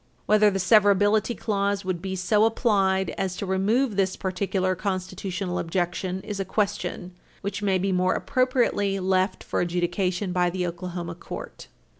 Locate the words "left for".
8.99-9.61